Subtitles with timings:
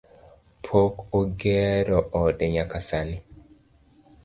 [0.63, 3.17] Pok ogero ode nyaka sani